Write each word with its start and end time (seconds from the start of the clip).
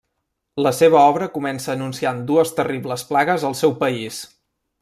La 0.67 0.71
seva 0.77 1.01
obra 1.09 1.27
comença 1.35 1.71
anunciant 1.75 2.23
dues 2.33 2.57
terribles 2.61 3.07
plagues 3.13 3.49
al 3.51 3.59
seu 3.65 3.81
país. 3.87 4.23